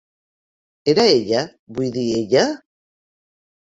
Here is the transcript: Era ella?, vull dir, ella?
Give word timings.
Era 0.93 1.05
ella?, 1.17 1.43
vull 1.77 1.93
dir, 1.99 2.07
ella? 2.23 2.47